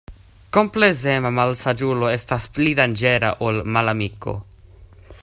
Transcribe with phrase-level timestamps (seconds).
[0.55, 4.35] Komplezema malsaĝulo estas pli danĝera ol malamiko.